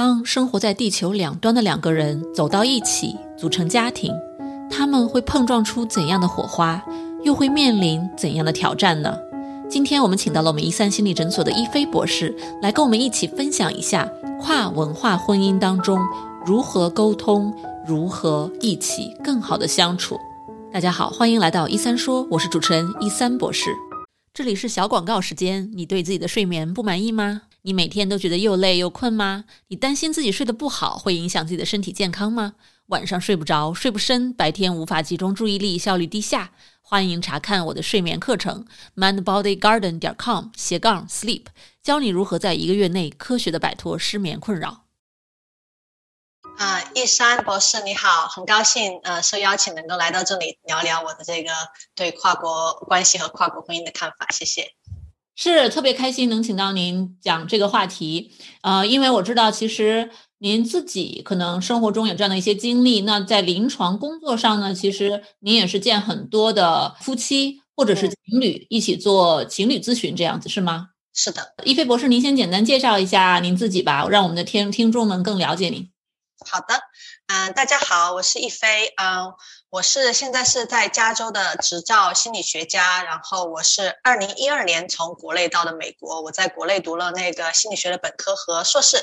[0.00, 4.14] 当生活在地球两端的两个人走到一起，组成家庭，
[4.70, 6.80] 他们会碰撞出怎样的火花，
[7.24, 9.18] 又会面临怎样的挑战呢？
[9.68, 12.32] 今天我们请到了我们一三心理诊所的一菲博士，
[12.62, 14.08] 来跟我们一起分享一下
[14.40, 15.98] 跨文化婚姻当中
[16.46, 17.52] 如何沟通，
[17.84, 20.16] 如何一起更好的相处。
[20.72, 23.74] 大家好，欢迎来到一三说，我是主持人一三博士。
[24.32, 27.42] 这里是小广告时间，你对自己的睡眠不满意吗？
[27.62, 29.44] 你每天都觉得又累又困吗？
[29.68, 32.54] 你担心自己睡得不好会影响自己的身体健康吗？
[32.86, 36.52] 晚上睡不着，睡不深，白天无法集中注意力，效率低下？
[36.80, 41.44] 欢迎查看我的睡眠课程，mindbodygarden 点 com 斜杠 sleep，
[41.82, 44.84] 教你如何在一个月内科学的摆脱失眠困扰。
[46.56, 51.50] 啊，一山博士你好，很高兴呃受邀请能够来到这里聊聊我的这个
[51.94, 54.72] 对跨国关系和跨国婚姻的看法，谢谢。
[55.40, 70.88] 是特别开心能请到您讲这个话题，呃，因为我知道其实您自己可能生活中有这样的一些经历，那在临床工作上呢，其实您也是见很多的夫妻或者是情侣一起做情侣咨询这样子是吗？
[71.14, 75.88] 是的，一菲博士，您先简单介绍一下您自己吧，让我们的听听众们更了解您。
[76.44, 76.74] 好的，
[77.28, 79.32] 嗯，大家好，我是一菲，嗯，
[79.70, 88.96] 我是现在是在加州的执照心理学家，然后我是二零一二年从国内到的美国，我在国内读了那个心理学的本科和硕士，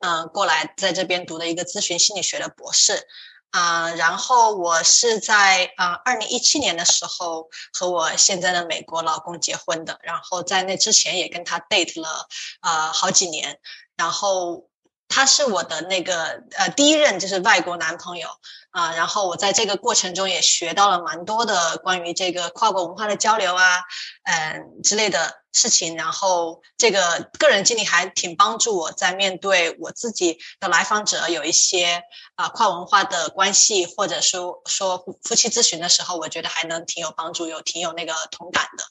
[0.00, 3.06] 嗯，过来在这边读的一个咨询心理学的博士，
[3.52, 12.26] 啊，然后我是在啊二零一七年的时候和我现在的美国老公结婚的，然后在那之前也跟他 date 了
[12.58, 13.60] 啊好几年，
[13.96, 14.69] 然后。
[15.10, 18.28] 他是我的那个呃第一任就是外国男朋友
[18.70, 23.80] 啊，然后我在这个过程中也学到了蛮多的关于这个跨国文化的交流啊，
[24.22, 32.04] 嗯之类的事情，然后这个个人经历还挺帮助我在面对我自己的来访者有一些
[32.36, 38.84] 啊跨文化的关系，或者说说夫妻咨询的时候，我觉得还能挺有帮助，有挺有那个同感的。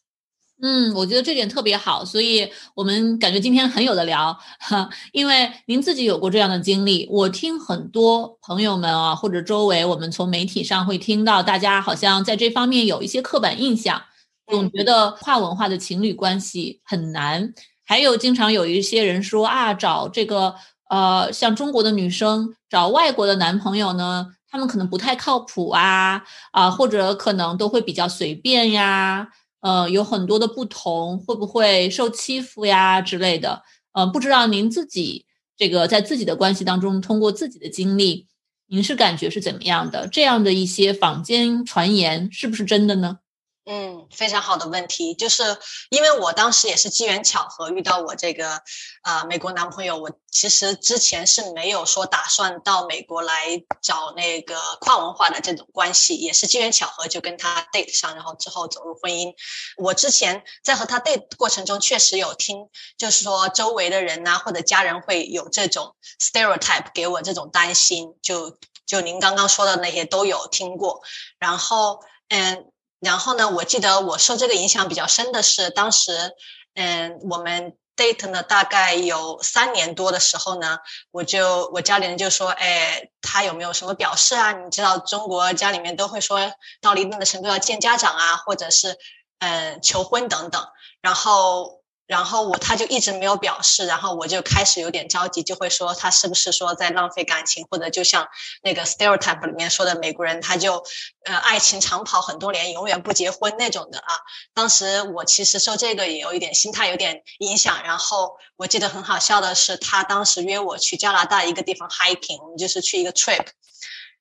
[0.61, 4.89] 嗯，我觉得这点特别好，所以我们感觉今天很有的聊哈。
[5.13, 14.01] 因为您自己有过这样的经历，我听很多朋友们啊，或者周围我们从媒体上会听到，大家好像在这方面有一些刻板印象，
[14.47, 17.53] 总觉得跨文化的情侣关系很难。
[17.85, 20.55] 还有经常有一些人说啊，找这个
[20.89, 26.21] 呃，像中国的女生找外国的男朋友呢，他们可能不太靠谱啊
[26.51, 29.29] 啊，或者可能都会比较随便呀。
[29.61, 33.63] 呃，有很多的不同，会不会受欺负呀之类的？
[33.91, 35.25] 呃，不知道您自己
[35.57, 38.27] 这个在自己的关系当中，通过自己的经历，
[38.67, 40.07] 您是感觉是怎么样的？
[40.07, 43.19] 这样的一些坊间传言是不是真的呢？
[43.65, 45.43] 嗯，非常好的问题，就是
[45.89, 48.63] 因为我当时也是机缘巧合遇到我这个
[49.03, 59.35] 呃美国男朋友，我其实之前是没有说打算到美国来找那个跨文化的这种关系，也是机缘巧合就跟他 date 上，然后之后走入婚姻。
[59.77, 71.03] 我之前在和他 date 过程中，确实有听，就是说周围的人呐或者家人会有这种 stereotype 给我这种担心，就就您刚刚说的那些都有听过，
[71.37, 71.99] 然后
[72.29, 72.65] 嗯。
[72.99, 76.31] 然后呢，我记得我受这个影响比较深的是，当时，
[76.75, 80.79] 嗯，我们 date 呢大概有三年多的时候呢，
[81.11, 84.51] 我就我家里人就说，哎，他有没有什么表示啊？
[84.51, 86.39] 你知道中国家里面都会说
[86.81, 88.97] 到了一定的程度要见家长啊，或者是
[89.39, 90.67] 嗯求婚等等，
[91.01, 91.78] 然后。
[92.09, 98.27] 然后我他就一直没有表示，然后我就开始有点着急，就会说他是不是说在浪费感情，或者就像
[98.63, 100.83] 那个 stereotype 里面说的美国人，他就
[101.25, 104.15] 呃爱情长跑很多年，永远不结婚那种的啊。
[104.55, 107.83] 当时我其实受这个也有一点心态有点影响。
[107.83, 113.45] 然后我记得很好笑的是，他当时约我去加拿大一个地方 hiking，我们就是去一个 trip。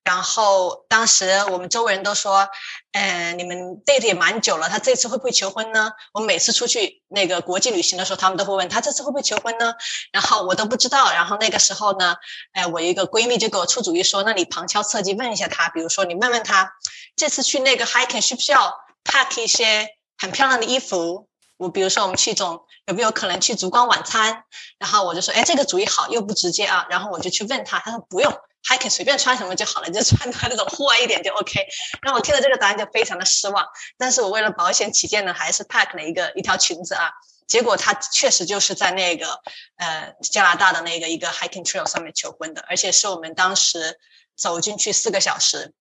[0.04, 2.48] 然后当时我们周围人都说，
[2.92, 5.92] 嗯，你们 date 也蛮久了，他这次会不会求婚呢？
[6.14, 9.75] 我每次出去那个国际旅行的时候，他们都会问他这次会不会求婚呢？
[10.10, 11.10] 然后我都不知道。
[11.12, 12.16] 然后那个时候呢，
[12.53, 16.73] 哎，我一个闺蜜就给我出主意说，那你旁敲侧击问一下他，比如说你问问他，
[17.14, 18.75] 这次去那个 hiking 需不需要
[19.05, 21.28] pack 一些很漂亮的衣服？
[21.58, 24.44] 我比如说我们去种有没有可能去烛光晚餐？
[24.78, 26.87] 然后我就说，哎，这个主意好，又不直接啊。
[26.88, 28.32] 然后我就去问他，他说不用。
[28.64, 31.66] 还可以随便穿什么就好了， 就穿它那种户外一点就 OK。
[32.02, 33.66] 然后我听了这个答案就非常的失望，
[33.96, 37.10] 但是我为了保险起见呢，还是 pack 了一个一条裙子啊。
[37.46, 39.40] 结果他确实就是在那个
[39.76, 43.99] 呃加拿大的那个一个 hiking trail 上面求婚的，而且是我们当时
[44.37, 45.72] 走进去四个小时，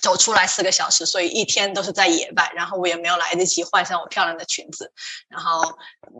[0.00, 4.92] 走出来四个小时，所以一天都是在野外，然后我也没有来得及换上我漂亮的裙子，
[5.28, 5.60] 然后，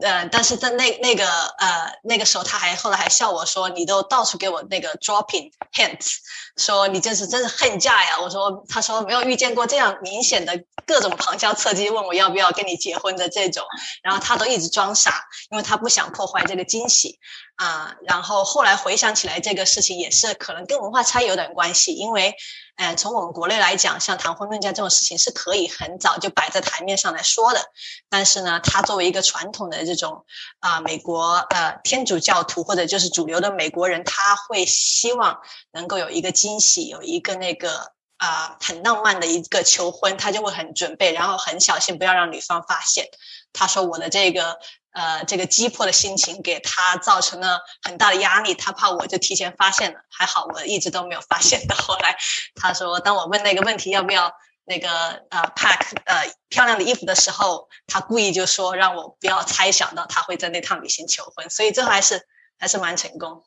[0.02, 6.16] 呃，但是在那那个呃那个时候，他还后来还笑我说，你都到处给我那个 dropping hints，
[6.56, 8.20] 说你这是真是恨嫁呀。
[8.20, 13.64] 我说，他说没有遇见过这样明显的各种旁敲侧击问我要不要跟你结婚的这种，
[14.02, 17.18] 然后他都一直装傻，因为他不想破坏这个惊喜
[17.56, 17.94] 啊。
[18.06, 22.34] 然后后来回想起来，这个事情也是可能跟文化差异有点关系，因为。
[22.82, 27.60] 嗯，从我们国内来讲，像谈婚论嫁这种事情是可以很早就摆在台面上来说的。
[28.08, 30.24] 但是呢，他作为一个传统的这种
[30.60, 35.42] 啊，美国呃天主教徒或者就是主流的美国人，他会希望
[35.72, 43.10] 能够有一个惊喜，有一个那个啊很浪漫的一个求婚，他就会很准备，然后很小心不要让女方发现。
[43.52, 44.58] 他说我的这个。
[44.92, 51.66] 呃，这个急迫的心情给他造成了很大的压力，他怕我就提前发现了，还好我一直都没有发现。
[51.68, 52.16] 到 后来，
[52.54, 54.32] 他说，当我问那个问题要不要
[54.64, 54.88] 那个
[55.30, 62.26] 呃 pack 呃漂亮的衣服的时候，他故意就说让我不要猜想到他会在那趟旅行求婚，所以这还是
[62.58, 63.44] 还是蛮成功。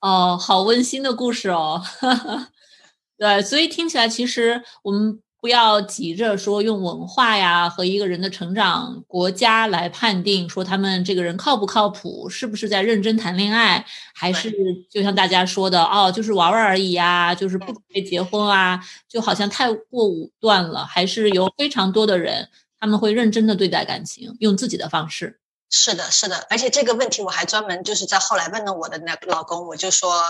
[0.00, 1.82] 哦，好温馨的故事哦。
[3.18, 5.22] 对，所以听起来其实我们。
[5.40, 13.84] 不要急着说用文化呀和一个人的成长国家来判定说他们这个人靠不靠谱，是不是在认真谈恋爱，
[14.14, 14.52] 还是
[14.90, 20.84] 就像大家说的哦，就是玩玩而已呀，就是不准备结婚啊，就好像太过武断了。
[20.84, 22.48] 还是有非常多的人
[22.80, 25.38] 他们会认真的对待感情，用自己的方式。
[25.68, 30.24] 是的，是的，而且这个问题我还专门就是在后来问了我的那个老公，我就说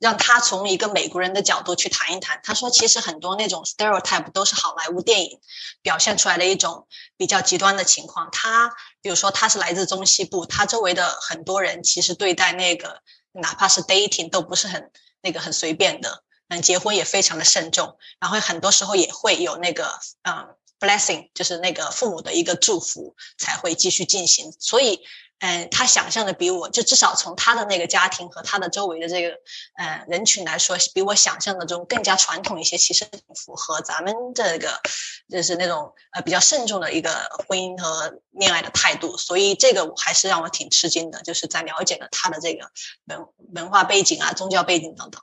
[0.00, 2.40] 让他从一个美国人的角度去谈一谈。
[2.42, 5.38] 他说，其实很多那种 stereotype 都是好莱坞电影
[5.80, 8.28] 表现出来的一种比较极端的情况。
[8.32, 13.00] 他比如说他是来自中西部，他周围的很多人其实对待那个
[13.32, 14.90] 哪怕是 dating 都不是很
[15.22, 20.56] 那个很随便的，嗯，结婚也非常的慎重，然后很多时候也会有那个嗯。
[20.80, 25.00] Blessing 就是那个父母的一个祝福才会继续进行，所以，
[25.40, 29.36] 嗯，他想象的比我就至少从他的那个家庭和他的周围的这个，
[29.76, 34.80] 呃，人群来说，比我想象的中更加传统一些，其实符合咱们这个
[35.28, 37.10] 就是那种呃比较慎重的一个
[37.46, 42.70] 婚姻和恋爱的态度，所以这个我还是让我挺吃惊的，就是在了解了他的这个
[43.06, 45.22] 文文化背景啊、宗教背景等等，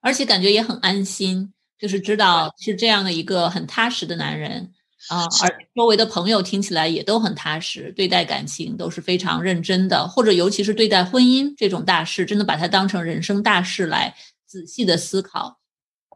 [0.00, 1.52] 而且感觉也很安心。
[1.82, 4.72] 就是知道是这样的一个很踏实的男人
[5.08, 14.14] 啊，而周围的朋友听起来也都很踏实，对待感情都是非常认真的，或者尤其是对待婚姻这种大事，真的把它当成人生大事来
[14.46, 15.58] 仔细的思考。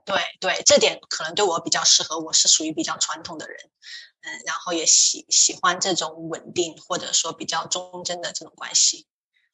[0.05, 3.57] 对对，这点可能对我比较适合，我是属于比较传统的人，
[4.23, 9.07] 嗯，然后也喜喜欢这种稳定或者说比较忠贞的这种关系。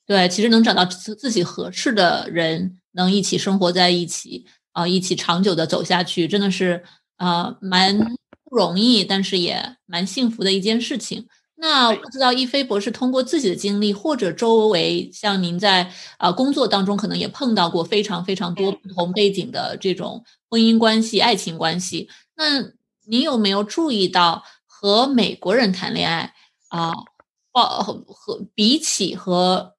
[0.05, 4.45] 对，其实能找到自自己合适的人，能一起生活在一起。
[4.73, 6.83] 啊，一起长久的走下去，真的是
[7.17, 7.99] 啊，蛮
[8.45, 11.27] 不容易，但是也蛮幸福的一件事情。
[11.57, 22.09] 那不知道一飞博士通过自己的经历，或者周围像您在啊工作当中，可能也碰到过非常非常多不同背景的这种婚姻关系、爱情关系。
[22.35, 22.61] 那
[23.07, 26.35] 您有没有注意到，和美国人谈恋爱
[26.69, 26.91] 啊，
[27.53, 29.75] 哦和比起和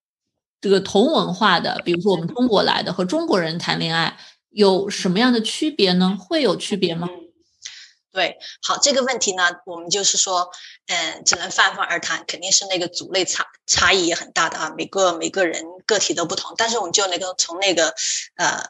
[0.62, 4.18] 这个同文化的，比如说我们中国来的和中国人谈恋爱？
[4.54, 6.16] 有什么样的区别呢？
[6.20, 7.10] 会有区别吗？
[8.12, 10.52] 对，好，这个问题呢，我们就是说，
[10.86, 16.54] 嗯，只能泛泛而谈，肯定是那个族类差差异也很大的啊，每个每个人个体都不同。
[16.56, 17.96] 但是我们就那个从那个
[18.36, 18.64] 呃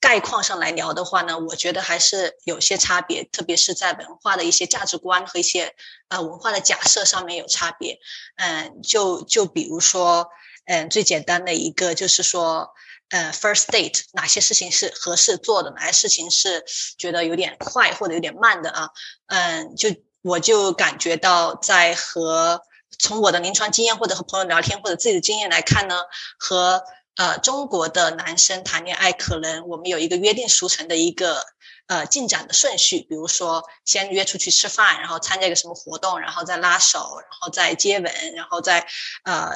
[0.00, 5.74] 概况上来聊的话呢，我觉得还是有些差别，特别是在文化的一些价值观和一些
[6.08, 7.98] 呃文化的假设上面有差别。
[8.36, 10.28] 嗯，就就比如说，
[10.64, 12.70] 嗯，最简单的一个就是说。
[13.10, 16.64] 呃，first date 哪些事情是合适做的，哪些事情是
[16.98, 18.90] 觉得有点快或者有点慢的啊？
[19.28, 19.88] 嗯，就
[20.22, 22.60] 我就感觉到在和
[22.98, 26.02] 从我的临床经验或者和朋友聊天或者自己的经验来看呢，
[26.38, 26.82] 和
[27.16, 31.46] 呃中国的男生谈恋爱，可能我们有一个约定俗成的一个
[31.86, 38.86] 呃进展的顺序，比如说先约出去吃饭，然后参加一个什么活动，然后再拉手，然后再接吻，然后再
[39.24, 39.48] 呃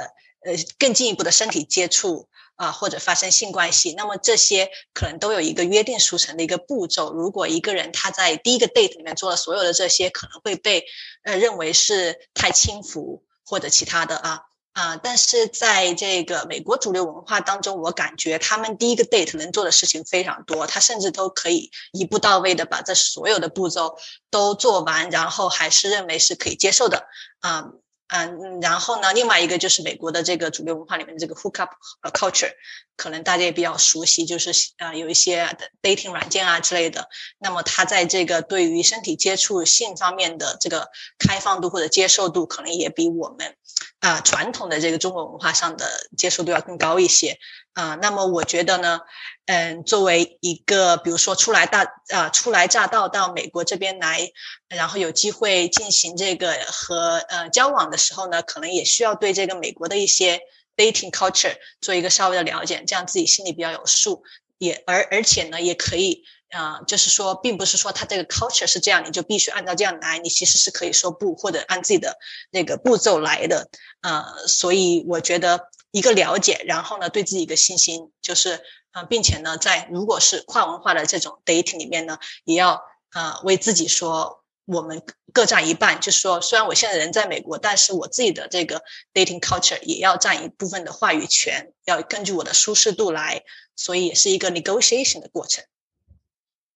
[0.46, 2.30] 呃更进一步的身体接触。
[2.56, 7.12] 啊，或者发生性关系，那么这些可能都有一个约定俗成的一个步骤。
[7.12, 10.84] 如果一个人他在第一个 date 里面做了所有的这些，可能会被
[11.24, 14.42] 呃认为是太轻浮或者其他的啊
[14.74, 14.96] 啊。
[14.96, 23.96] 但是在这个美国主流文化当中，我感觉他们第一个 date 能做的事情非常多，他甚至都可以一步到位的把这所有的步骤
[24.30, 27.06] 都做完，然后还是认为是可以接受的
[27.40, 27.70] 啊。
[28.08, 31.70] 嗯，然后呢，另外一个就是美国的这个主流文化里面的这个 hook up
[32.12, 32.52] culture，
[32.96, 37.08] 可能大家也比较熟悉，就是啊有一些 dating 软件啊之类的。
[37.38, 43.56] 那么它在这个对于身体接触性方面的这个开放度或者接受度，可能也比我们
[44.02, 45.86] 啊传统的这个中国文化上的
[46.18, 47.38] 接受度要更高一些。
[47.72, 49.00] 啊，那么我觉得呢，
[49.46, 54.30] 嗯，作为一个比如说初来大啊初来乍到到美国这边来，
[54.68, 60.40] 然后有机会进行这个和呃交往的时候呢，可能也需要对这个美国的一些
[60.76, 64.22] dating culture 做一个稍微的了解，这样自己心里比较有数。
[64.58, 72.16] 也而而且呢，也可以啊，就是说，并不是说他这个 culture 是这样，你就必须按照这样来，你其实是可以说不，或者按自己的
[72.50, 73.68] 那个步骤来的。
[74.00, 75.68] 呃，所以我觉得。
[75.94, 82.80] 一个了解，然后呢，对自己一个信心，就是，呃，并且呢，在如果是跨文化的这种 dating 里面呢，也要
[83.12, 85.02] 呃为自己说，我们
[85.34, 88.82] 各占一半，就是说，虽然我现在人在美国，但是我自己的这个
[89.12, 93.42] dating culture 也要占一部分的话语权，要根据我的舒适度来，
[93.76, 95.62] 所以也是一个 negotiation 的过程。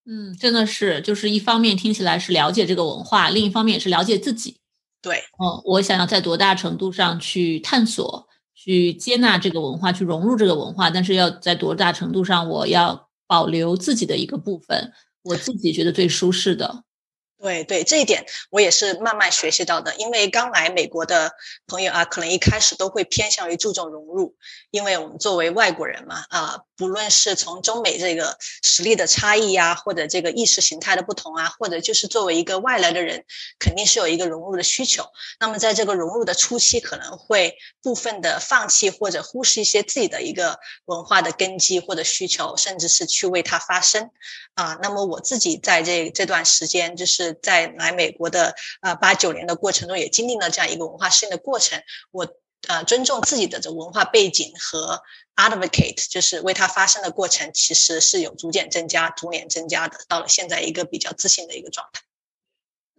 [0.07, 4.57] 嗯，真的是，就是一方面听起来是了解这个文化，另一方面也是了解自己。
[5.01, 8.27] 对，嗯，我想要在多大程度上去探索。
[8.59, 14.91] 去接纳这个文化，去融入这个文化，但是要在多大程度上，我要保留自己的一个部分，
[15.23, 16.83] 我自己觉得最舒适的。
[17.39, 19.95] 对对，这一点我也是慢慢学习到的。
[19.97, 21.31] 因为刚来美国的
[21.67, 24.35] 朋友啊，可能一开始都会偏向于注重融入，
[24.71, 33.23] 因为我们作为外国人嘛，啊，不论是从中美这个实力的差异呀，或者这个意识形态的不同啊，或者就是作为一个外来的人，
[33.59, 35.05] 肯定是有一个融入的需求。
[35.39, 44.09] 那么在这个融入的初期，可能会部分的放弃或者忽视一些自己的一个文化的根基或者需求，甚至是去为它发声
[44.55, 44.79] 啊。
[44.81, 47.26] 那么我自己在这这段时间就是。
[47.33, 51.81] 在来美国的呃八九年的过程中，也经历了这样一个文化适应的过程。
[52.11, 52.27] 我
[52.67, 55.01] 呃尊重自己的这文化背景和
[55.35, 59.97] advocate，就是为他发声的过程，其实是有逐渐增加、逐年增加的。
[60.07, 62.01] 到了现在一个比较自信的一个状态。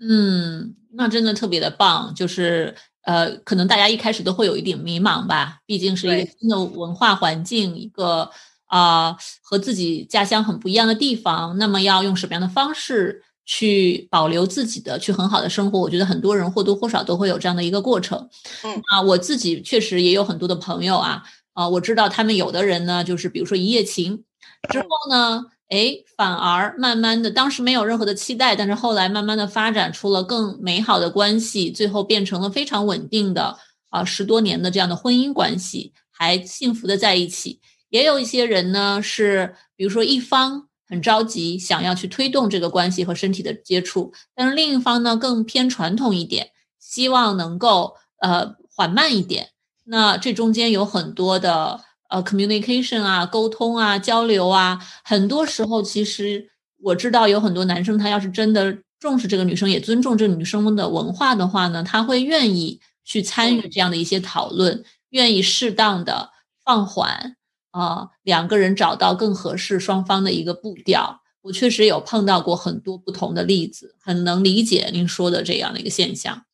[0.01, 2.15] 嗯，那真的特别的棒。
[2.15, 8.31] 就是呃，可能大家一开始都会有一点迷茫吧，毕竟是一个新的文化环境，一个
[8.67, 11.59] 啊和自己家乡很不一样的地方。
[11.59, 13.25] 那么要用什么样的方式？
[13.51, 18.29] 去保留自己的，去很好的生活，我觉得很多人或多或少都会有这样的一个过程。
[18.63, 21.23] 嗯啊，我自己确实也有很多的朋友啊，
[21.55, 24.23] 啊，我知道他们有的人呢，就是比如说一夜情
[24.71, 33.57] 之后呢，哎，反而慢慢的，当时没有任何的期待，但是后来慢慢的发展出了更美好的关系，最后变成了非常稳定的
[33.89, 37.61] 啊十多年的这样的婚姻关系，还幸福的在一起。
[37.89, 40.68] 也有一些人呢，是比如说一方。
[40.89, 49.51] 很着急，想要去推动这个关系和身体的接触，但是另一方呢更偏传统一点，希望能够呃缓慢一点。
[49.85, 56.51] 那这中间有很多的呃 communication 啊、沟通啊、交流啊，很多时候其实
[56.83, 66.31] 我知道有很多男生，他要是真的重视这个女生，也尊重这个女生的文化的话呢，他会愿意去参与这样的一些讨论，愿意适当的
[66.65, 67.38] 放缓。
[67.71, 76.48] 啊，两个人找到更合适双方的一个步调，我确实有碰到过很多不同的例子，很能理解您说的这样的一个现象。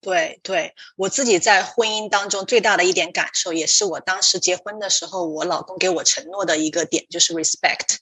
[0.00, 7.96] 对对，我自己在婚姻当中最大的一点感受，也是我当时结婚的时候，我老公给我承诺的一个点，就是 respect。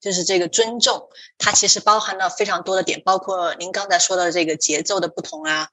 [0.00, 5.68] 就是这个尊重，它其实包含了非常多的点，包括您刚才说的这个节奏的不同啊，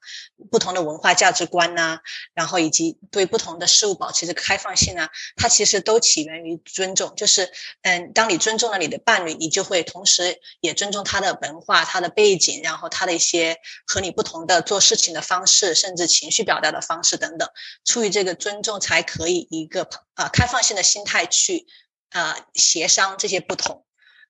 [0.52, 2.00] 不同的文化价值观呐，
[2.34, 5.08] 然后以及对不同的事物保持着开放性啊，
[5.38, 7.14] 它其实都起源于尊重。
[7.16, 7.50] 就是，
[7.84, 13.56] 嗯，当你尊重了你的伴侣，你就会同时也尊重他的文化、他的背景，然后他的一些
[13.86, 17.50] 和你不同的做事情的方式，甚至情绪表达的方式等等。
[17.84, 21.68] 出于这个尊重，才可以一个呃开放性的心态去
[22.12, 23.86] 呃协商这些不同。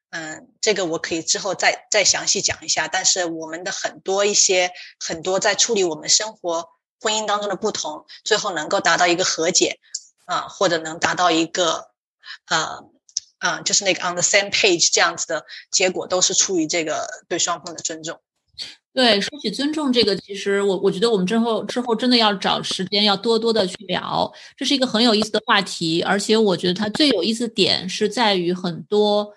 [0.10, 2.88] 嗯，这个我可以之后再再详细讲一下。
[2.88, 6.70] 但是我们的很多一些很多在处理我们生活
[7.01, 9.79] 婚姻当中的不同，最后能够达到一个和解
[10.25, 11.91] 啊，或者能达到一个
[12.48, 12.79] 呃
[13.39, 18.22] 呃，就是那个 on the same page 这样子的结果，都是出于这个对双方的尊重。
[18.98, 26.01] 对，说起尊重这个，其实我我觉得我们之后之后真的要找时间要多多的去聊，这是一个很有意思的话题。
[26.01, 29.34] 而且我觉得它最有意思的点是在于很多。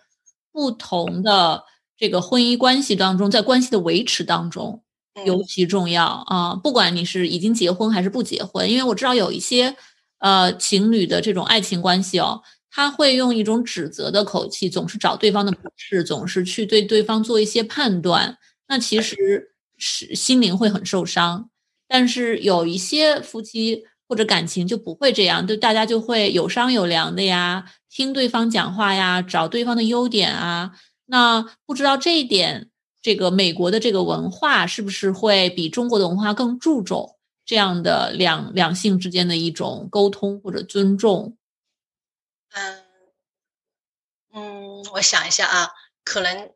[0.53, 1.63] 不同的
[1.97, 4.83] 这个婚姻关系当中，在关系的维持当中
[5.25, 6.57] 尤其重要啊！
[6.57, 9.77] 不管你是已经结婚还是不结婚，因为我知道有一些
[10.19, 18.37] 呃情侣的这种爱情关系哦，他会用一种指责的口气，总是找对方的不是，总是去对对方做一些判断，
[18.71, 21.51] 那其实是心灵会很受伤。
[21.89, 30.71] 但是有一些夫妻或者感情就不会这样，就大家就会有商有量的呀，听对方讲话呀，找对方的优点啊。
[31.07, 32.71] 那不知道这一点，
[33.03, 41.37] 这个美国的这个文化是不是会比中国的文化更注重这样的两两性之间的一种沟通或者尊重？
[42.53, 42.85] 嗯
[44.33, 45.71] 嗯，我想一下啊，
[46.05, 46.53] 可能。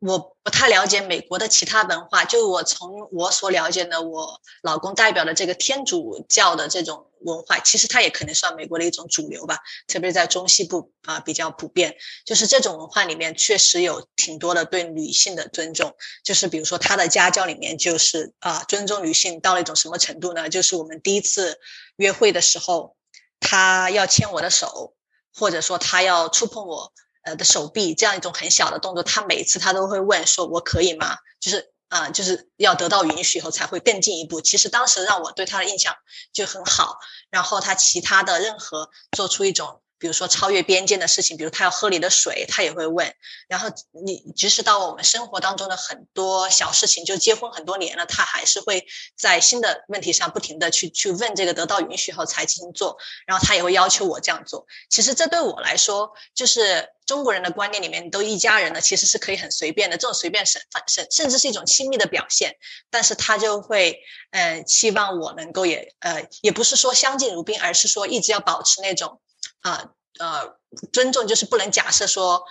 [0.00, 11.96] 我不太了解美国的其他文化，就我从我所了解的，我老公代表的这个天主教的这种文化，其实它也可能算美国的一种主流吧，特别是在中西部啊比较普遍。
[12.24, 20.48] 就是这种文化里面确实有挺多的对女性的尊重，就是比如说他的家教里面就是啊尊重女性到了一种什么程度呢？
[20.48, 21.60] 就是我们第一次
[21.96, 22.96] 约会的时候，
[23.38, 24.94] 他要牵我的手，
[25.34, 26.90] 或者说他要触碰我。
[27.22, 34.40] 呃的手臂这样一种很小的动作，他每次他都会问说：“我可以吗？”就是啊，就是要得到允许以后才会更进一步。
[34.40, 35.94] 其实当时让我对他的印象
[36.32, 36.98] 就很好，
[37.30, 39.82] 然后他其他的任何做出一种。
[40.00, 43.14] 比如说超越边界的事情，比如他要喝你的水，他也会问。
[43.48, 43.68] 然后
[44.04, 52.96] 你即使到我们生活当中的很多小事情，就结婚很多年了，他还是会在新的问题上不停的去去问这个，得到允许后才进行做。
[53.26, 54.66] 然后他也会要求我这样做。
[54.88, 59.98] 其实这对我来说，就是中国人的观念里面都一家人的，其实是可以很随便的。
[59.98, 62.56] 这种随便甚甚甚至是一种亲密的表现。
[62.88, 69.20] 但是他就会嗯期望我能够也呃也不是说相敬如宾，而是说一直要保持那种。
[69.60, 70.56] 啊，呃，
[70.92, 72.44] 尊重就是不能假设说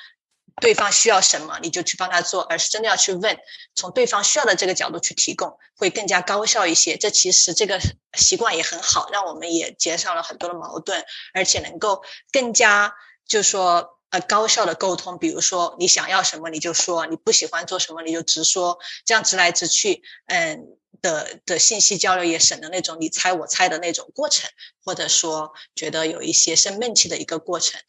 [0.62, 3.38] 对方需要什么你就去帮他做，而是真的要去问，
[3.76, 6.98] 从对方需要的这个角度去提供，会更加高效一些。
[6.98, 7.80] 这其实这个
[8.18, 12.94] 习惯也很好，让我们也减少了很多的矛盾，而且能够更加
[13.26, 15.18] 就说呃高效的沟通。
[15.18, 20.76] 比如说你想要什么你就说，你不喜欢做什么你就直说，这样直来直去，嗯。
[21.02, 24.50] 的的信息交流也省了那种你猜我猜的那种过程，
[24.84, 27.80] 或者说觉得有一些生闷气的一个过程。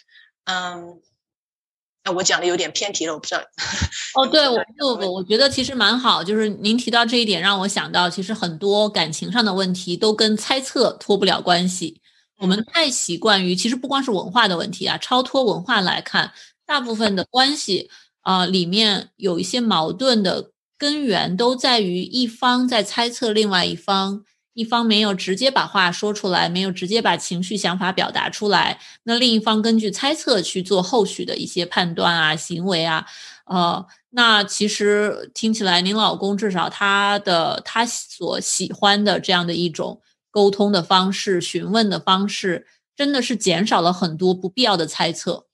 [0.45, 1.01] 嗯，
[2.05, 3.41] 那我讲的有点偏题了，我不知道。
[4.15, 12.01] 哦，对，我不不，我觉得其实蛮好，就是您提到这一点，让我想到其实很多感情上的问题都跟猜测脱不了关系。
[12.41, 16.33] 我们太习惯于，其实不光是文化的问题啊，超脱文化来看，
[16.67, 17.91] 大部分的关系
[18.23, 20.51] 啊里面有一些矛盾的。
[20.81, 33.05] 根源都在于一方在猜测另外一方，一方没有直接把话说出来，没有直接把情绪想法表达出来，那另一方根据猜测去做后续的一些判断啊、行为啊，
[33.45, 42.67] 呃，那其实听起来您老公至少他的他所喜欢的这样的一种沟通的方式、询问的方式，
[42.97, 45.47] 真的是减少了很多不必要的猜测。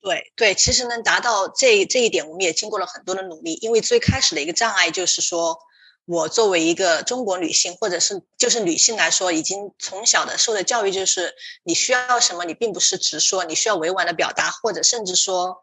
[0.00, 3.58] 对对，其实能达到这这一点，我们也经过了很多的努力。
[3.62, 5.58] 因为最开始的一个障碍就是说，
[6.04, 15.62] 我作为一个中国女性，或者是就是女性来说，已经从小的受的教育就是，你需要什么，你并不是直说，你需要委婉的表达，或者甚至说。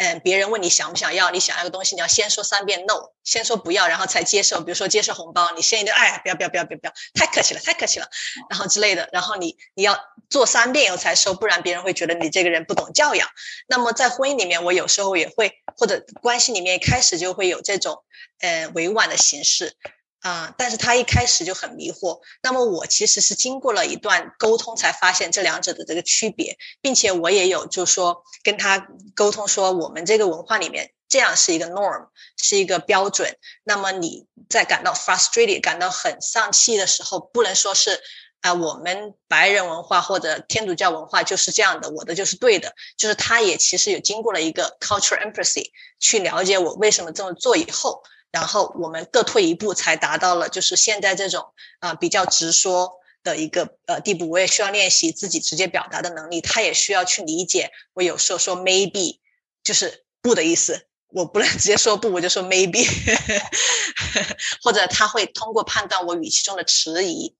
[0.00, 4.62] 嗯，别人问你想不想要，你想要个东西，你要先说三遍 no，先说不要，然后才接受。
[4.62, 8.08] 比如说接受红包，你先一个哎，不要不要不要不要不要，太客气了，太客气了，
[8.48, 9.10] 然后之类的。
[9.12, 13.28] 然后你你要做三遍以后才收，不然别人会觉得你这个人不懂教养。
[13.68, 18.02] 那么在婚姻里面，我有时候也会，或者关系里面一开始就会有这种
[18.38, 19.76] 嗯委婉的形式。
[20.20, 22.20] 啊，但是他一开始就很迷惑。
[22.42, 33.34] 那么我其实是经过了一段沟通，才发现这两者的这个区别，并且我也有就说跟他沟通说，我们这个文化里面这样是一个 norm，是一个标准。
[33.64, 37.98] 那么你在感到 frustrated，感到很丧气的时候，不能说是
[38.42, 42.74] 啊，我们白人文化或者天主教文化就是这样的，我的就是对的。
[42.98, 48.02] 就是他也其实有经过了一个 cultural empathy 去了解我为什么这么做以后。
[48.32, 54.28] 然后我们各退一步，才达到了就是现在这种啊比较直说的一个呃地步。
[54.30, 59.18] 我也需要练习自己直接表达的能力，他也需要去理解我有时候说 maybe
[59.62, 62.86] 就是不的意思，我不能 直接说不，我就说 maybe，
[64.62, 67.34] 或者他会通过判断我语气中的迟疑。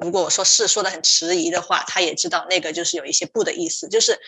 [0.00, 4.18] 如果我说是说的很迟疑的话，他也知道那个就是有一些不的意思，就是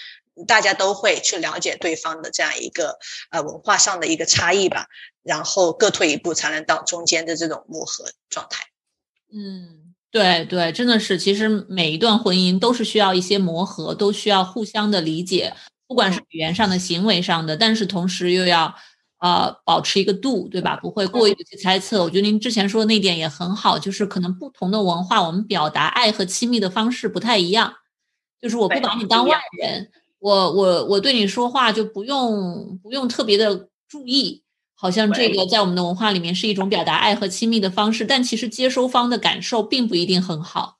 [0.46, 2.98] 大家都会去了解对方的这样一个
[3.30, 4.86] 呃文化上的一个差异吧，
[5.22, 8.64] 然后各退一步才能到中间的这种磨合状态。
[9.32, 15.54] 嗯，对对，真的是，其实每一段婚姻都是需要一些磨合，都需要互相的理解，
[15.86, 18.74] 不管是语言上的、行为上的，但是同时又要。
[19.22, 20.76] 呃，保持一个度，对吧？
[20.82, 22.02] 不会过于的去猜测。
[22.02, 27.72] 我觉得您之前说的那点也很好，就是可能不同的文化，我们表达爱和亲密的方式不太一样。
[28.40, 34.42] 就是我不把你当外人，我我我对你说话就不用不用特别的注意。
[34.74, 40.78] 好像这个在我们的文化里面是一种表达爱和亲密的方式，但其实接收方的感受并不一定很好。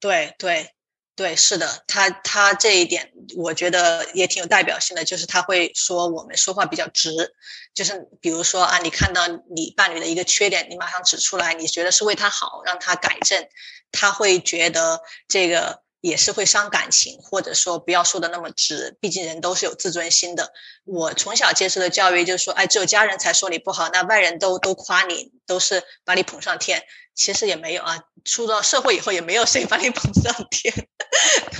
[0.00, 0.68] 对对
[1.16, 7.34] 对，是的，他他这一点我觉得也挺有代表性的，就是他会说我们说话比较直，
[7.74, 13.46] 就是比如说啊，你看到你伴侣的一个缺点，你马上指出来，你觉得是为他好，让他改正，
[13.92, 15.82] 他会觉得这个。
[16.02, 20.52] 也是会伤感情，或者说不要说的那么直，毕竟人都是有自尊心的。
[20.84, 26.82] 我从小接受的教育就是说，哎，只有家人才说你不好，那外人都都夸你，都是把你捧上天。
[27.14, 30.72] 其实也没有啊，出到社会以后也没有谁把你捧上天。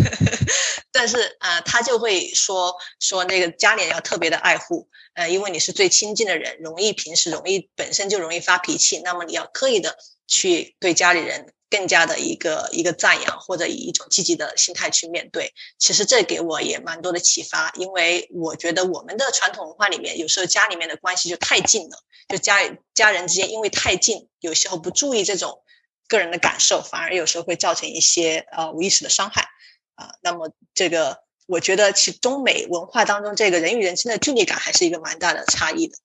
[0.91, 11.53] 但是呃，他就会说说那个家里人要特别的爱护，呃，因为你是最亲近的人，容易平时容易本身就容易发脾气，那么你要刻意的去对家里人。
[11.73, 17.73] 更加的一个一个赞扬，或者以一种积极的心态去面对，其实这给我也蛮多的启发。
[17.79, 21.97] 因为我觉得我们的传统文化里面，有时候家里面的关系就太近了，
[22.29, 22.59] 就家
[22.93, 25.63] 家人之间因为太近，有时候不注意这种
[26.09, 29.49] 个人的感受，反而有时候会造成一些呃无意识的伤害
[29.95, 30.15] 啊。
[30.23, 35.97] 那么这个我觉得，其中美文化当中，这个人与人之间的距离感还是一个蛮大的差异的。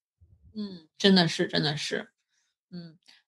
[0.56, 2.10] 嗯，真的是，真的是，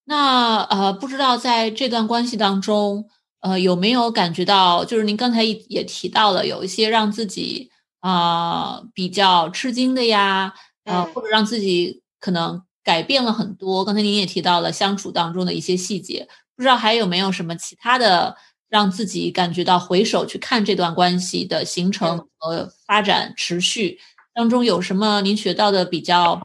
[0.10, 3.08] 那呃，不知道在这段关系当中，
[3.42, 7.70] 呃，有没有感觉到，就是您刚才也提到了，有一些让自己
[8.00, 10.52] 啊比较吃惊的呀，
[10.86, 13.86] 呃，或者让自己可能改变了很多。
[13.86, 18.36] 刚才您也提到了相处当中的一些细节，不知道还有没有什么其他的
[18.68, 24.00] 让自己感觉到回首去看这段关系的形成和发展持续
[24.34, 26.42] 当中有什么您学到的比较。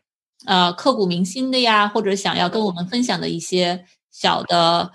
[0.46, 4.92] 呃，刻骨铭心的呀，或者想要跟我们分享的一些小的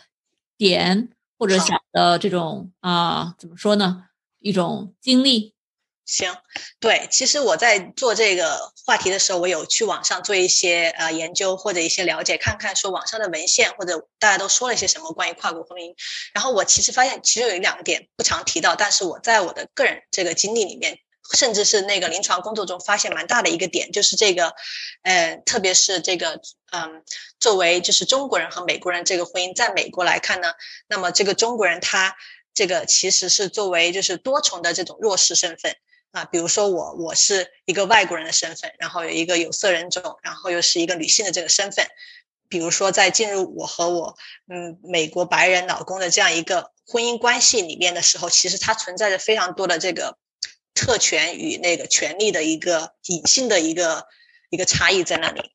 [0.58, 4.06] 点，或者小的这种啊，怎么说呢？
[4.40, 5.54] 一种经历。
[6.06, 6.36] 行，
[6.80, 15.94] 对，其实我在做这个话题的时候，我有去网上做一些呃研究或者一些了解，看看说网上的文献或者大家都说了一些什么关于跨国婚姻。
[16.34, 21.00] 然后我其实发现，其实有两个点不常提到，但是我在我的个人这个经历里面。
[21.36, 24.54] 甚至是那个临床工作中发现蛮大的一个点，就是这个，
[25.04, 27.04] 呃，特别是这个，嗯，
[27.40, 30.54] 作为就是中国人和美国人这个婚姻，在美国来看呢，
[30.88, 32.16] 那么这个中国人他
[32.54, 35.76] 这个其实是作为就是多重的这种弱势身份
[36.12, 41.86] 啊，比如说我我是一个外国人的身份，然后有一个有色人种，然后又是一个女性的这个身份，
[42.48, 44.18] 比如说在进入我和我
[44.52, 50.18] 嗯美国白人老公的这样一个婚姻关系里面的时候，其实它存在着非常多的这个。
[50.74, 54.08] 特权与那个权利的一个隐性的一个
[54.50, 55.52] 一个差异在那里，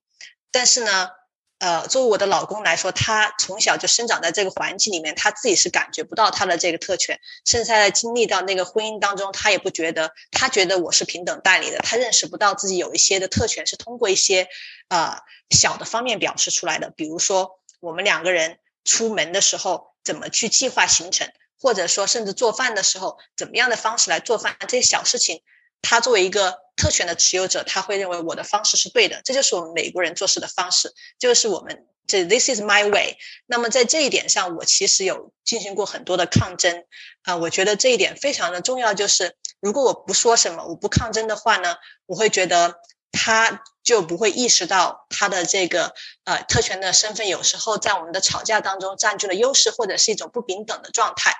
[0.51, 1.11] 但是呢，
[1.59, 14.49] 呃，作为我的老公来说，他从小就生长在这个环境里面，他自己是感觉不到他的这个特权，甚至在经历到那个婚姻当中，他也不觉得，他觉得我是平等代理的，他认识不到自己有一些的特权是通过一些
[14.89, 15.17] 呃
[15.51, 21.33] 小的方面表示出来的，比如说我们两个人出门的时候怎么去计划行程。
[21.65, 25.41] 或者说，甚至做饭的时候，怎么样的方式来做饭，这些小事情，
[25.81, 29.23] 他作为一个特权的持有者，他会认为我的方式是对的。
[29.25, 33.17] 这就是我们美国人做事的方式，就是我们这 This is my way。
[33.47, 36.85] 那么在这一点上，我其实有进行过很多的抗争
[37.23, 37.37] 啊。
[37.37, 42.75] 我觉得这一点非常的重要，就是如果我不说什么，我不抗争的话呢，我会觉得。
[43.15, 51.33] 他就不会意识到他的这个呃特权的身份，有时候在我们的吵架当中占据了优势，或者是一种不平等的状态。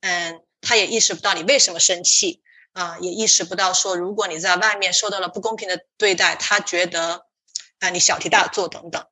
[0.00, 2.42] 嗯，他也意识不到你为什么生气
[2.74, 7.26] 啊，也意识不到说如果你在外面受到了不公平的对待，他觉得
[7.80, 9.04] 啊你小题大做等等。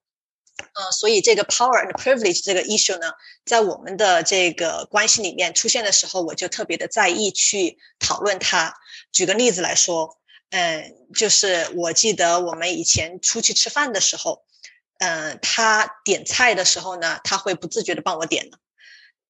[0.74, 3.12] 呃，所以这个 power and privilege 这个 issue 呢，
[3.44, 8.74] 在我们的这个关系里面出现的时候，我就特别的在意去讨论它。
[9.10, 10.18] 举个例子来说。
[10.56, 14.44] 嗯，就是我记得我们以前出去吃饭的时候，
[15.00, 18.58] 嗯，他点菜的时候呢，他会不自觉的帮我点的。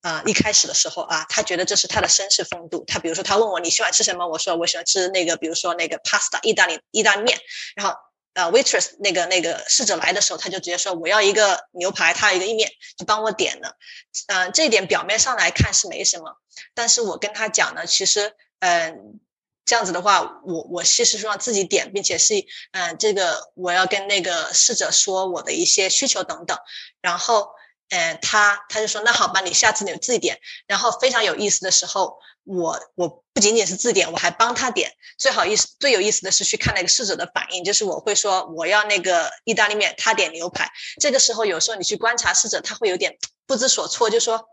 [0.03, 2.85] 啊，一开始的时候啊，他觉得这是他的绅士风度。
[2.87, 7.39] 他比如说，他问我你喜欢吃什么，我说我喜欢吃那个，比如说那个 pasta 意大利意大利面。
[7.75, 7.95] 然后
[8.35, 13.79] 呃，waitress 那个那个侍者来的时候，他就直接说我要一个牛排，他一个意面，就帮我点了。
[14.27, 16.37] 嗯，这一点表面上来看是没什么，
[16.75, 19.21] 但是我跟他讲呢，其实嗯。
[19.64, 22.35] 这样子的话，我我其实是让自己点，并且是，
[22.72, 26.59] 嗯，这个我要跟那个侍者说我的一些需求等等，
[27.00, 27.48] 然后，
[27.88, 30.38] 嗯，他他就说那好吧，你下次你自己点。
[30.66, 34.92] 然后非常有意思的时候，我我不仅仅是自点，我还帮他点。
[35.16, 40.70] 最好意思最有意思的是去看那个侍者的反应，就是我会说我要那个意大利面，他点牛排。
[41.00, 44.46] 这个时候有时候你去观察侍者，他会有点不知所措，就说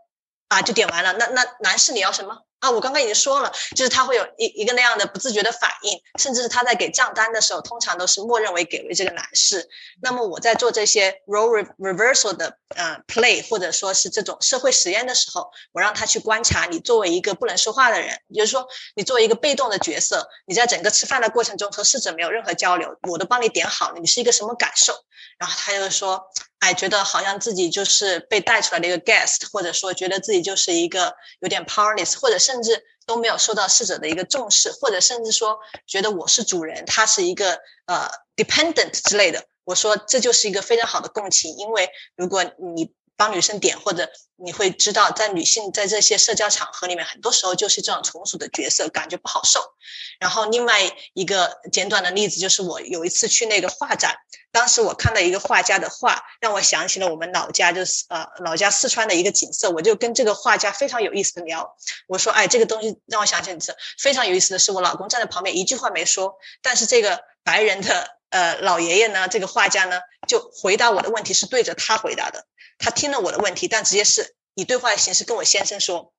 [0.48, 2.46] 啊就点完了，那那男士你要什么？
[2.62, 9.68] 啊，我刚刚已经说了，就是他会有一一个那样的不自觉的反应，甚至是他在给账单的时候，通常都是默认为给为这个男士。
[10.00, 24.94] 那么我在做这些 role reversal 的呃 play，或者说是这种社会实验的时候，我让他去观察你作为一个不能说话的人，也就是说你作为一个被动的角色，你在整个吃饭的过程中和侍者没有任何交流，我都帮你点好了，你是一个什么感受？
[25.38, 26.22] 然后他就说，
[26.60, 39.46] 哎，觉得好像自己就是被带出来的一个 guest，或者说觉得自己就是一个有点 powerless，或者是甚至都没有受到逝者的一个重视，或者甚至说觉得我是主人，他是一个呃 dependent 之类的。
[39.64, 42.94] 我说这就是一个非常好的共情，因为如果你。
[43.14, 44.10] 帮女生点，或者
[44.44, 49.60] 你会知道，在女性在这些社交场合里面，很多时候就是这种从属的角色，感觉不好受。
[50.18, 50.80] 然后另外
[51.14, 54.16] 一个简短的例子就是，我有一次去那个画展，
[54.50, 59.70] 当时我看到一个画家的画，让我想起了我们老家，就是呃老家四川的一个景色。
[59.70, 61.76] 我就跟这个画家非常有意思的聊，
[62.08, 72.44] 我说，哎，这个东西让我想起是非常有意思的是，我老公站在旁边一句话没说，但是这个白人的呃老爷爷呢，这个画家呢，就回答我的问题是对着他回答的。
[72.78, 76.12] 他听了我的问题，但直接是以对话的形式跟我先生说，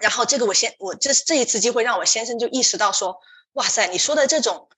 [0.00, 3.20] 然后这个我先我这这一次机会让我先生就意识到说，
[3.52, 4.68] 哇塞，你说的这种，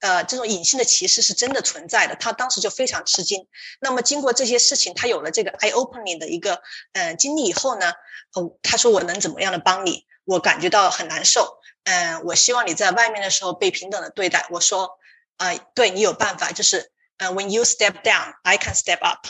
[0.00, 2.16] 呃，这种隐性的歧视是真的存在的。
[2.16, 3.46] 他当时就非常吃惊。
[3.80, 7.92] 那么经过这些事情，他有了这个 eye opening 的一个呃经历以后呢，
[8.34, 10.06] 哦，他说我能怎么样的帮你？
[10.24, 11.58] 我感觉到很难受。
[11.84, 14.46] 嗯，我希望你在外面的时候被平等的对待。
[14.50, 14.98] 我说，
[15.38, 19.26] 呃，对你有办法，就是呃，when you step down，I can step up。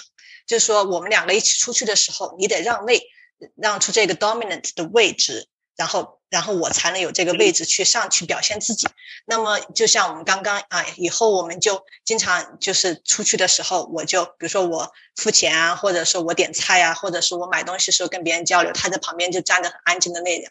[0.47, 3.01] 就是说，我们两个一起出去的时候，你得让位，
[3.57, 8.87] 让出这个 dominant 的位置，然后，然后我才能有这个位置去上去表现自己。
[9.27, 20.51] 那么，就像我们刚刚啊，以后我们就经常就是出去的时候，我就比如说我付钱啊，或者说我点菜啊，或者是我买东西的时候跟别人交流，他在旁边就站着很安静的那种。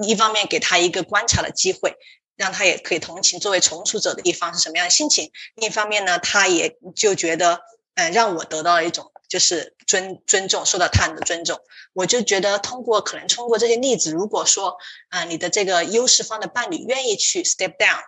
[0.00, 1.96] 一一方面给他一个观察的机会，
[2.36, 7.60] 让他也可以同情作为从属者的一方是什么样的心情；另一方面呢，他也就觉得，
[7.96, 9.10] 嗯，让我得到了一种。
[9.34, 11.58] 就是尊尊重，受到他人的尊重，
[11.92, 14.76] 我就觉得通过可能通过这些例子，如果说
[15.08, 17.98] 啊，你的这个优势方的伴侣愿意去 step down，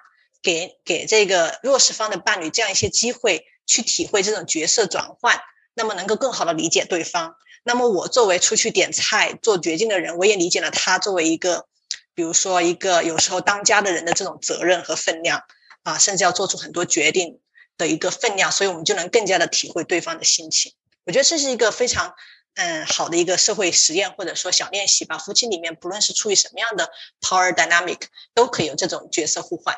[0.41, 5.41] 给给这个弱势方的伴侣这样一些机会，去体会这种角色转换，
[5.75, 7.35] 那么能够更好的理解对方。
[7.65, 11.67] 那么我作为出去点菜做决定的人，我也理解了他作为一个，
[12.15, 15.43] 比如说一个有时候当家的人的这种责任和分量
[15.83, 17.41] 啊，甚至要做出很多决定
[17.77, 20.73] 的一个分量，所以我们就能更加的体会对方的心情。
[21.07, 22.12] 我觉得这是一个非常
[22.57, 25.16] 嗯好的一个社会实验或者说小练习吧。
[25.16, 26.90] 夫妻里面不论是出于什么样的
[27.21, 28.01] power dynamic，
[28.35, 29.75] 都可以有这种角色互换。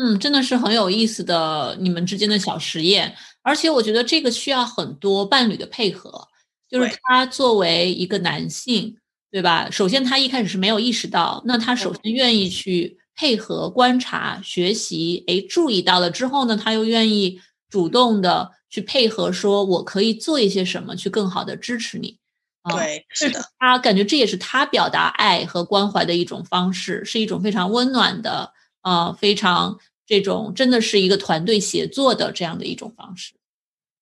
[0.00, 6.28] 嗯，真的是很有意思的你们之间的小实验，而且我觉得这个需要很多伴侣的配合。
[6.68, 8.98] 就是他作为一个男性，
[9.30, 9.70] 对吧？
[9.70, 18.52] 首先他一开始是没有意识到，那他首先愿意去配合、观察、学习，诶，注意到了之后呢，他又愿意主动的。
[18.68, 22.18] 去配合，说我可以做一些什么，去更好的支持你。
[22.62, 28.52] 啊对，是的，他感觉这也是他表达爱和关怀的一种方式，是一种非常温暖的，
[28.82, 33.34] 呃，非常这种真的是一个团队协作的这样的一种方式。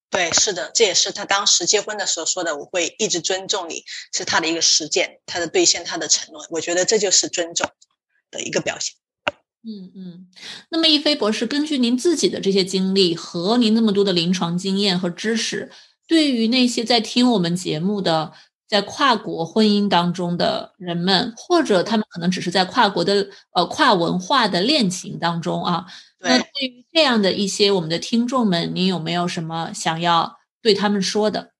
[0.08, 6.46] 对，是的，这也是他当时结婚的时候说的，我会一直尊重你，是他的一个实践，他的兑现他的承诺。
[6.50, 7.68] 我觉得这就是尊重
[8.30, 8.94] 的一个表现。
[9.68, 10.26] 嗯嗯，
[10.70, 15.72] 那么一飞博士，根据您自己的这些经历和您那么多的临床经验和知识，
[16.06, 18.32] 对于那些在听我们节目的
[18.68, 25.86] 在跨国婚姻当中的人们，或者他们可能只是在跨国的呃跨文化的恋情当中啊，
[26.20, 31.50] 那对于这样的一些我们的听众们，您有没有什么想要对他们说的？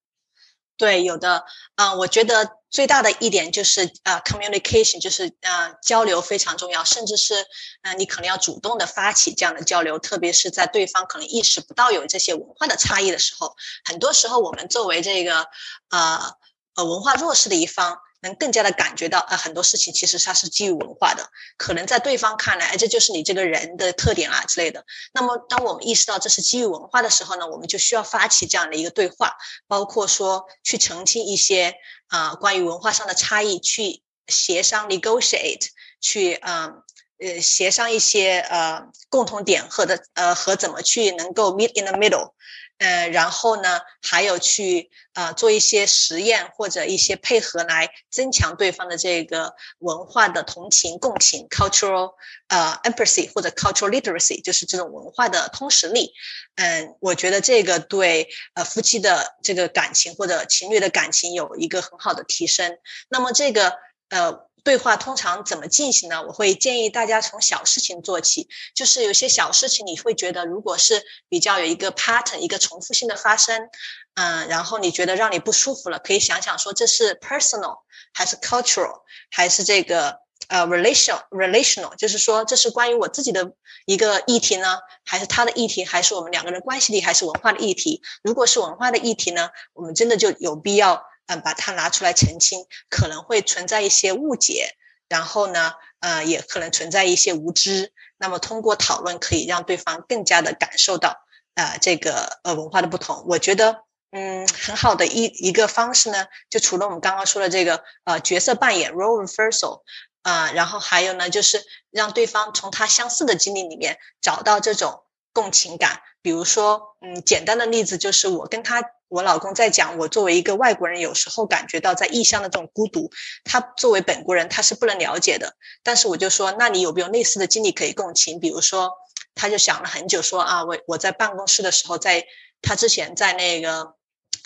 [0.77, 7.33] 对，有的，嗯，我觉得最大的一点就是啊，communication，就是呃，交流非常重要，甚至是
[7.81, 15.47] 嗯，你可能要主动的发起这样的交流，特别是在对方可能意识不到有这些文化的差异的时候，很多时候我们作为这个
[15.89, 16.35] 呃
[16.75, 17.97] 呃文化弱势的一方。
[18.20, 24.85] 能更加的感觉到，呃，很多事情其实它是基于文化的，可能在对方看来，哎，这就是你这个人的特点啊之类的。
[25.12, 29.33] 那么，当我们意识到这是基于文化的时候呢，我们就需要发起这样的一个对话，
[29.66, 31.74] 包括说去澄清一些
[32.09, 35.68] 啊关于文化上的差异，去协商 negotiate，
[36.00, 36.83] 去嗯
[37.18, 42.33] 呃协商一些呃共同点和的呃和怎么去能够 meet in the middle。
[42.79, 52.12] 呃，然后呢，还有去呃做一些实验或者一些配合来增强对方的这个文化的同情共情 （cultural
[52.49, 56.12] 呃 empathy） 或者 cultural literacy，就是这种文化的通识力。
[56.57, 62.77] 嗯，我觉得这个对呃夫妻的这个感情或者情侣的感情有一个很好的提升。
[63.09, 63.79] 那么这个
[64.11, 64.45] 呃。
[64.66, 66.24] 对话通常怎么进行呢？
[66.24, 73.68] 我会建议大家从小事情做起，就是有些小事情你会觉得，如果是比较有一个 pattern，一个重复性的发生，
[74.16, 77.79] 嗯，然后你觉得让你不舒服了，可以想想说这是 personal
[78.12, 83.52] 还是 cultural 还是这个呃 relational relational，就是说这是关于我自己的
[83.87, 88.02] 一个议题呢，还是他的议题，还是我们两个人关系里，还是文化的议题？
[88.20, 91.05] 如果是文化的议题呢，我们真的就有必要。
[91.27, 94.77] 嗯，把它拿出来澄清，可能会存在一些误解，
[95.09, 97.93] 然后呢，呃，也可能存在一些无知。
[98.17, 101.17] 那么通过讨论，可以让对方更加的感受到，
[101.55, 103.25] 呃，这个呃文化的不同。
[103.29, 109.83] 我觉得，嗯，很好的一一个方式呢，就除了我们刚刚说的这个呃角色扮演 role reversal，
[110.23, 116.03] 啊，然后还有呢，就是让对方从他相似的经历里面找到这种共情感。
[116.23, 118.93] 比如说，嗯，简单的例子就是我跟他。
[119.09, 123.11] 我老公在讲，我作为一个外国人，有时候感觉到在异乡的这种孤独，
[123.45, 125.55] 他作为本国人他是不能了解的。
[125.83, 128.40] 但是我就说，那你有没有类似的经历可以共情？
[128.40, 128.90] 比如说，
[129.35, 132.25] 他就想了很久，说啊，我我在办公室的时候，在
[132.62, 133.95] 他之前在那个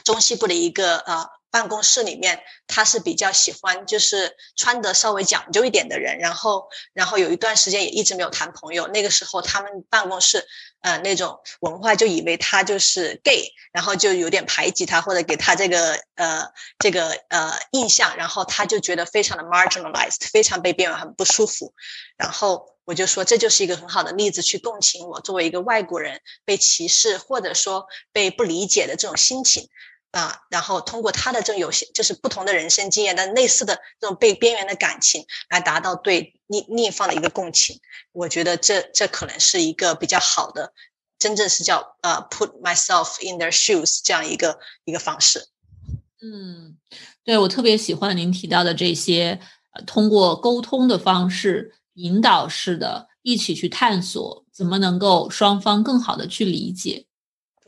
[0.04, 1.39] 中西部的一个呃。
[1.50, 8.86] 办公室里面，他是比较喜欢就是穿的稍微讲究一点的人，然后，然后有一段时间也一直没有谈朋友。
[8.88, 10.46] 那个时候，他们办公室，
[10.80, 16.46] 呃，那种文化就以为他就是 gay，然后就有点排挤他或者给他这个呃
[16.78, 21.74] 这个呃印象，然后他就觉得非常的 marginalized，非常被边缘，很不舒服。
[22.16, 29.68] 然后我就说，这就是一个很好的例子，去共情我作为一个外国人被歧视或者说被不理解的这种心情。
[30.12, 37.78] 啊，然后通过他的这种有些就是不同的人生经验，但类似的这种被边缘的感情，来达到对另另一方的一个共情。
[38.12, 40.72] 我觉得这这可能是一个比较好的，
[41.18, 45.46] 真正是叫呃 put myself in their shoes 这样一个一个方式。
[46.20, 46.76] 嗯，
[47.22, 49.40] 对我特别喜欢您提到的这些，
[49.72, 57.06] 呃，通过沟通的方式，引导式的，一起去探索，怎么能够双方更好的去理解。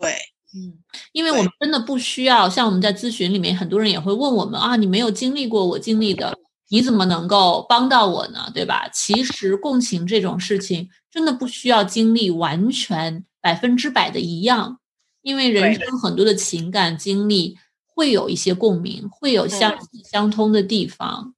[0.01, 0.32] 对。
[0.55, 0.75] 嗯，
[1.13, 6.37] 因为我们真的不需要像我们在咨询里面，很多人也会问我们啊，你没有经历过我经历的，
[6.69, 8.51] 你怎么能够帮到我呢？
[8.53, 8.89] 对吧？
[8.93, 14.79] 其实共情这种事情，真的不需要经历完全百分之百的一样，
[15.23, 21.35] 因为人生很多的情感经历会有一些共鸣，会有相相通的地方。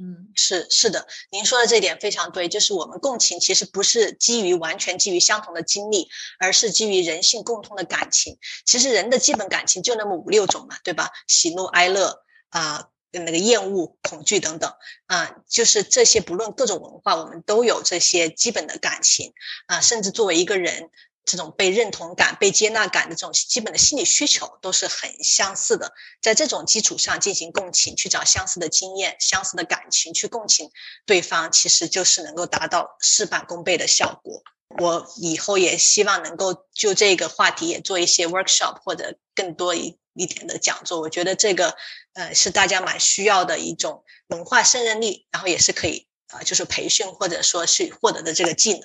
[0.00, 6.08] 嗯，是是的，您说的这点非常对，就是我们共情其实不是基于完全基于相同的经历，
[6.38, 8.38] 而是基于人性共通的感情。
[8.64, 11.10] 其实人的基本感情就那么五六种嘛，对吧？
[11.26, 14.72] 喜怒哀乐啊，那个厌恶、恐惧等等
[15.06, 19.32] 啊，就是这些，不论各种文化，我们都有这些基本的感情
[19.66, 20.90] 啊，甚至作为一个人。
[21.28, 30.70] 这种被认同感、被接纳感的这种基本的心理需求都是很相似的，在这种基础上进行共情，去找相似的经验、相似的感情去共情
[31.04, 34.42] 对方，其实就是能够达到事半功倍的效果。
[34.78, 41.00] 我以后也希望能够就这个话题也做一些 workshop 或者更多一一点的讲座。
[41.00, 41.76] 我觉得这个
[42.14, 48.82] 呃是大家蛮需要的一种文化胜任力，然后也是可以啊，就是培训或者说是获得的这个技能。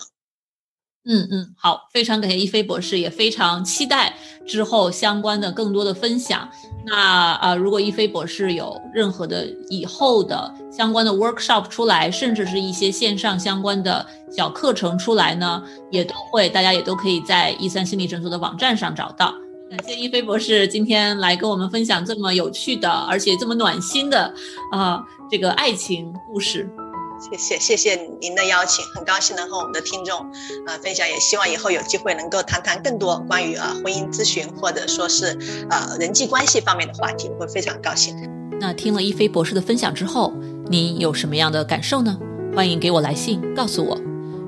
[1.06, 4.16] 嗯嗯，好，非常感谢一飞博士，也非常期待
[4.48, 6.48] 之后相关的更多的分享。
[6.86, 6.96] 那
[7.34, 15.62] 啊，如果一飞博士有任何的以后的相关的 workshop 出来，甚至是一些线上相关的小课程出来呢，
[15.92, 19.34] 也都会大家也都可以在一三心理诊所的网站上找到。
[19.70, 24.34] 感谢一飞博士今天来跟我们分享这么有趣的，而且这么暖心的
[24.72, 26.70] 啊这个爱情故事。
[27.32, 30.20] 谢谢谢谢您的邀请，很高兴能和我们的听众
[30.68, 35.38] 呃分享，也希望以后有机会能够谈谈更多关于呃婚姻咨询或者说是
[35.70, 38.14] 呃人际关系方面的话题，我会非常高兴。
[38.60, 40.34] 那听了一飞博士的分享之后，
[40.68, 42.18] 你有什么样的感受呢？
[42.54, 43.98] 欢迎给我来信告诉我。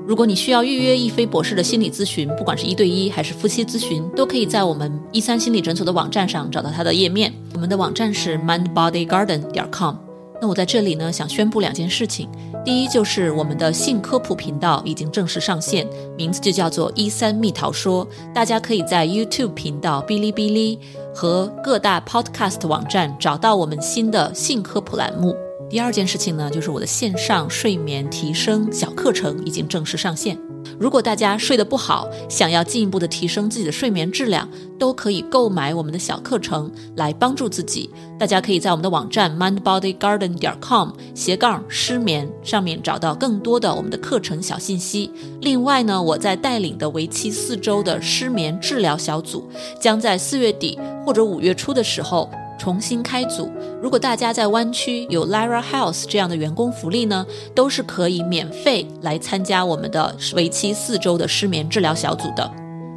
[0.06, 7.32] 如果你需要预约一飞博士的心理咨询，不管是一对一还是夫妻咨询，都可以在我们一三心理诊所的网站上找到他的页面。
[7.54, 10.05] 我们的网站是 mindbodygarden 点 com。
[10.40, 12.28] 那我在这里呢，想宣布两件事情。
[12.64, 18.06] 第一，就是我们的性科普频道已经正式上线，名字就叫做一三蜜桃说。
[18.34, 20.78] 大家可以在 YouTube 频道、哔哩哔哩
[21.14, 25.34] 和各大 Podcast 网站找到我们新的性科普栏目。
[25.68, 30.38] 第二件事情呢，就是我的线上睡眠提升小课程已经正式上线。
[30.78, 34.48] 如果大家睡得不好，想要进一步的提升自己的睡眠质量，
[34.78, 37.90] 都可以购买我们的小课程来帮助自己。
[38.18, 45.10] 大家可以在我们的网站 mindbodygarden 点 com 斜杠失眠上面找到更多的我们的课程小信息。
[45.40, 49.48] 另外呢，我在带领的为期四周的失眠治疗小组，
[49.80, 52.30] 将在四月底或者五月初的时候。
[52.58, 53.50] 重新开组。
[53.82, 62.50] 如果大家在湾区有 Lyra House 这样的员工福利呢，都是可以免费来参加我们的为期四周的失眠治疗小组的。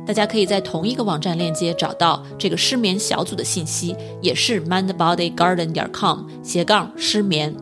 [0.05, 7.55] 大家可以在同一个网站链接找到这个失眠小组的信息，也是 mindbodygarden 点 com 斜杠失眠。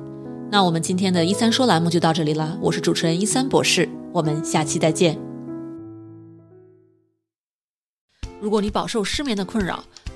[0.49, 5.19] 那我们今天的一三说栏目就到这里了，我是主持人一三博士，我们下期再见。
[8.39, 9.83] 如果你饱受失眠的困扰，